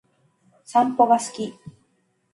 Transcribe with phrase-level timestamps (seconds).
[0.65, 1.53] 散歩が好き